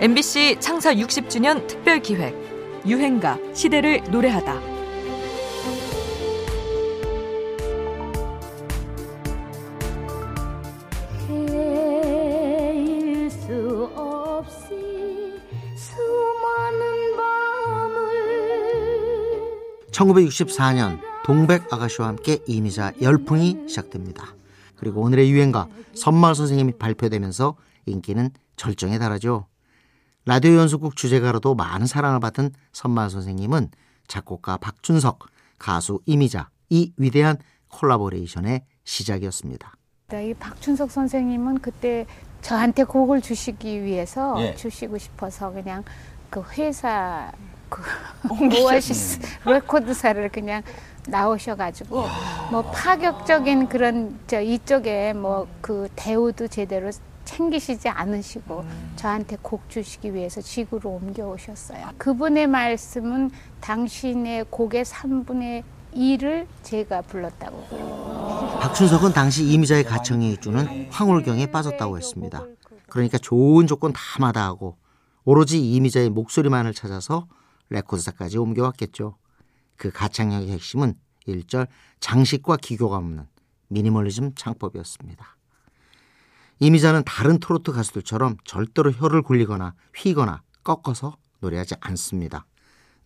MBC 0.00 0.58
창사 0.60 0.94
60주년 0.94 1.66
특별 1.66 2.00
기획 2.00 2.32
유행가 2.86 3.36
시대를 3.52 4.04
노래하다. 4.12 4.60
헤일 11.28 13.28
수 13.28 13.90
없이 13.96 14.68
수많은 15.74 17.16
밤을 17.16 17.98
1964년 19.90 21.00
동백 21.24 21.72
아가씨와 21.72 22.06
함께 22.06 22.38
이미자 22.46 22.92
열풍이 23.02 23.64
시작됩니다. 23.66 24.36
그리고 24.76 25.00
오늘의 25.00 25.28
유행가 25.32 25.66
섬마을 25.94 26.36
선생님이 26.36 26.74
발표되면서 26.78 27.56
인기는 27.86 28.30
절정에 28.54 29.00
달하죠. 29.00 29.48
라디오 30.28 30.56
연속극 30.56 30.94
주제가로도 30.94 31.54
많은 31.54 31.86
사랑을 31.86 32.20
받은 32.20 32.50
섬마을 32.72 33.08
선생님은 33.08 33.70
작곡가 34.08 34.58
박춘석, 34.58 35.20
가수 35.58 36.00
이미자 36.04 36.50
이 36.68 36.92
위대한 36.98 37.38
콜라보레이션의 37.68 38.60
시작이었습니다. 38.84 39.72
이 40.12 40.34
박춘석 40.34 40.90
선생님은 40.90 41.60
그때 41.60 42.04
저한테 42.42 42.84
곡을 42.84 43.22
주시기 43.22 43.82
위해서 43.82 44.36
예. 44.42 44.54
주시고 44.54 44.98
싶어서 44.98 45.50
그냥 45.50 45.82
그 46.28 46.42
회사 46.58 47.32
그 47.70 47.82
오아시스 48.62 49.20
레코드사를 49.46 50.28
그냥 50.28 50.62
나오셔가지고 51.06 52.04
뭐 52.50 52.70
파격적인 52.70 53.70
그런 53.70 54.18
저 54.26 54.42
이쪽에 54.42 55.14
뭐 55.14 55.48
그 55.62 55.88
대우도 55.96 56.48
제대로 56.48 56.90
챙기시지 57.38 57.88
않으시고 57.88 58.64
저한테 58.96 59.36
곡 59.40 59.70
주시기 59.70 60.12
위해서 60.12 60.40
지구로 60.40 60.90
옮겨오셨어요. 60.90 61.90
그분의 61.96 62.48
말씀은 62.48 63.30
당신의 63.60 64.46
곡의 64.50 64.84
3분의 64.84 65.62
2를 65.94 66.46
제가 66.64 67.02
불렀다고 67.02 67.64
그래요. 67.68 68.58
박춘석은 68.60 69.12
당시 69.12 69.44
이미자의 69.44 69.84
가청에 69.84 70.36
주는 70.36 70.90
황홀경에 70.90 71.46
빠졌다고 71.46 71.96
했습니다. 71.96 72.44
그러니까 72.88 73.18
좋은 73.18 73.66
조건 73.68 73.92
다 73.92 74.00
마다하고 74.18 74.76
오로지 75.24 75.60
이미자의 75.60 76.10
목소리만을 76.10 76.74
찾아서 76.74 77.28
레코드사까지 77.70 78.38
옮겨왔겠죠. 78.38 79.16
그 79.76 79.92
가창력의 79.92 80.50
핵심은 80.50 80.94
일절 81.26 81.68
장식과 82.00 82.56
기교가 82.56 82.96
없는 82.96 83.26
미니멀리즘 83.68 84.34
창법이었습니다. 84.34 85.37
이미자는 86.60 87.04
다른 87.04 87.38
트로트 87.38 87.72
가수들처럼 87.72 88.36
절대로 88.44 88.90
혀를 88.90 89.22
굴리거나 89.22 89.74
휘거나 89.96 90.42
꺾어서 90.64 91.16
노래하지 91.40 91.76
않습니다. 91.80 92.46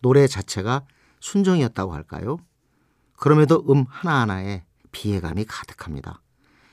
노래 0.01 0.27
자체가 0.27 0.85
순정이었다고 1.19 1.93
할까요? 1.93 2.37
그럼에도 3.17 3.63
음 3.69 3.85
하나하나에 3.87 4.63
비애감이 4.91 5.45
가득합니다. 5.45 6.21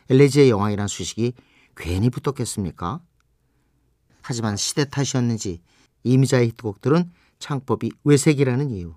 엘레지의 0.09 0.51
여왕이란 0.51 0.89
수식이 0.89 1.35
괜히 1.77 2.11
붙었겠습니까? 2.11 3.01
하지만 4.23 4.57
시대 4.57 4.85
탓이었는지 4.85 5.63
이미자의 6.03 6.49
히트곡들은 6.49 7.11
창법이 7.39 7.93
외색이라는 8.05 8.71
이유, 8.71 8.95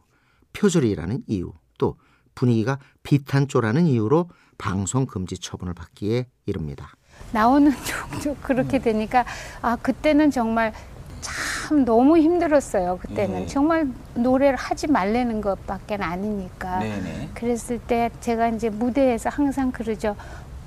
표절이라는 0.54 1.24
이유, 1.28 1.54
또 1.78 1.98
분위기가 2.36 2.80
비탄조라는 3.04 3.88
이유로 3.88 4.30
방송 4.58 5.06
금지 5.06 5.38
처분을 5.38 5.74
받기에 5.74 6.28
이릅니다. 6.46 6.94
나오는 7.32 7.72
종족 8.12 8.42
그렇게 8.42 8.80
되니까 8.80 9.26
아 9.62 9.76
그때는 9.76 10.32
정말 10.32 10.74
참 11.22 11.86
너무 11.86 12.18
힘들었어요. 12.18 13.00
그때는 13.02 13.44
예. 13.44 13.46
정말 13.48 13.88
노래를 14.14 14.58
하지 14.58 14.88
말라는 14.88 15.42
것밖에 15.42 15.96
아니니까. 15.96 16.80
네네. 16.80 17.30
그랬을 17.34 17.80
때 17.80 18.12
제가 18.20 18.50
이제 18.50 18.70
무대에서 18.70 19.30
항상 19.30 19.72
그러죠. 19.72 20.16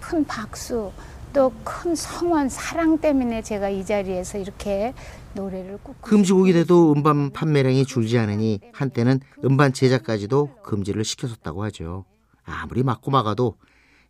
큰 0.00 0.24
박수 0.24 0.92
또 1.32 1.52
큰 1.64 1.94
성원 1.94 2.48
사랑 2.48 2.98
때문에 2.98 3.42
제가 3.42 3.68
이 3.68 3.84
자리에서 3.84 4.38
이렇게 4.38 4.94
노래를 5.34 5.78
꾹 5.82 6.00
금지곡이 6.00 6.54
돼도 6.54 6.92
음반 6.94 7.30
판매량이 7.30 7.84
줄지 7.84 8.18
않으니 8.18 8.60
한때는 8.72 9.20
음반 9.44 9.74
제작까지도 9.74 10.50
금지를 10.62 11.04
시켰었다고 11.04 11.62
하죠. 11.64 12.06
아무리 12.44 12.82
막고 12.82 13.10
막아도 13.10 13.56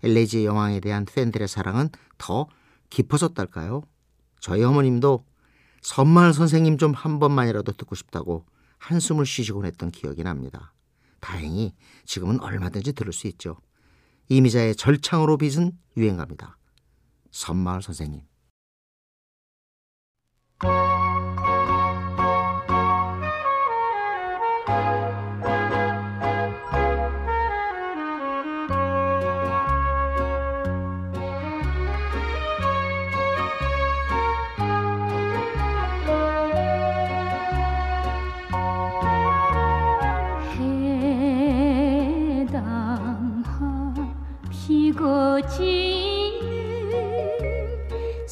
엘레지의 0.03 0.45
여왕에 0.47 0.81
대한 0.81 1.05
팬들의 1.05 1.47
사랑은 1.49 1.89
더 2.19 2.47
깊어졌달까요? 2.91 3.83
저희 4.41 4.63
어머님도 4.63 5.25
선마을 5.83 6.33
선생님 6.33 6.79
좀 6.79 6.93
한 6.95 7.19
번만이라도 7.19 7.73
듣고 7.73 7.95
싶다고 7.95 8.45
한숨을 8.79 9.27
쉬시곤 9.27 9.65
했던 9.67 9.91
기억이 9.91 10.23
납니다. 10.23 10.73
다행히 11.21 11.75
지금은 12.05 12.41
얼마든지 12.41 12.93
들을 12.93 13.13
수 13.13 13.27
있죠. 13.29 13.59
이미자의 14.29 14.77
절창으로 14.77 15.39
빚은 15.39 15.73
유행가입니다. 15.97 16.59
선마을 17.31 17.83
선생님. 17.83 18.23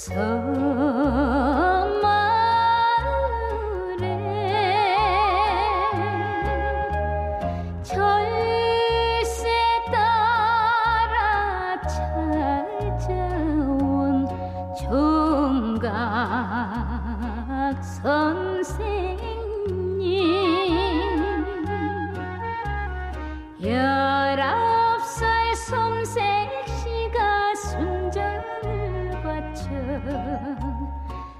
지 0.04 0.12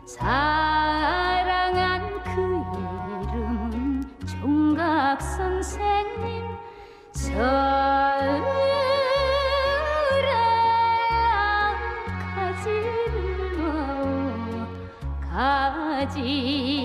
사랑한 0.07 1.83
그 2.23 2.63
이름은 3.33 4.05
총각 4.27 5.21
선생님 5.21 6.45
서울에 7.13 7.45
가지를 12.35 13.59
가지 15.31 16.84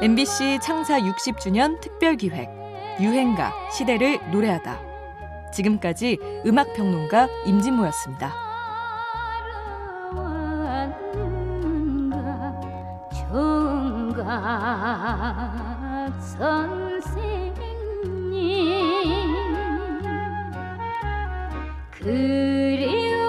MBC 0.00 0.60
창사 0.62 1.00
60주년 1.00 1.80
특별기획 1.80 2.48
유행가 3.00 3.52
시대를 3.72 4.20
노래하다 4.30 4.78
지금까지 5.52 6.18
음악평론가 6.46 7.26
임진모였습니다. 7.46 8.32
그리움이 21.90 23.26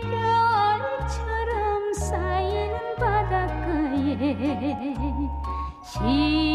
별처럼 0.00 1.92
쌓이는 1.92 2.96
바닷가에 2.96 4.91
을 6.00 6.51